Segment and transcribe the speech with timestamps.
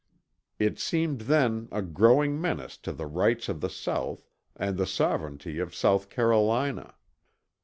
[0.57, 5.59] It seemed then a growing menace to the rights of the South and the sovereignty
[5.59, 6.95] of South Carolina.